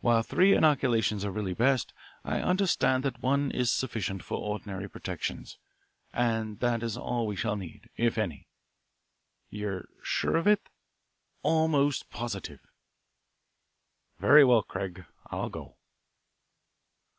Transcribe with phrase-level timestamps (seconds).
[0.00, 1.92] While three inoculations are really best,
[2.24, 5.44] I understand that one is sufficient for ordinary protection,
[6.14, 8.48] and that is all we shall need, if any."
[9.50, 10.70] "You're sure of it?"
[11.42, 12.60] "Almost positive."
[14.18, 15.04] "Very well, Craig.
[15.26, 15.76] I'll go."